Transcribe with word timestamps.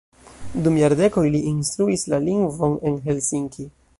Dum 0.67 0.79
jardekoj 0.83 1.25
li 1.35 1.41
instruis 1.51 2.07
la 2.15 2.21
lingvon 2.29 2.75
en 2.91 3.01
Helsinki. 3.07 3.71